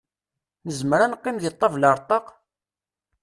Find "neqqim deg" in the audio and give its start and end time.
1.11-1.55